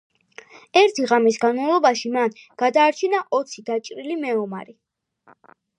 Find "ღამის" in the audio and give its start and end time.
1.11-1.37